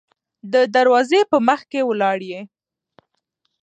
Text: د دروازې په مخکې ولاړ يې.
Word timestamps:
د 0.53 0.55
دروازې 0.75 1.21
په 1.31 1.37
مخکې 1.47 1.79
ولاړ 1.89 2.19
يې. 2.31 2.41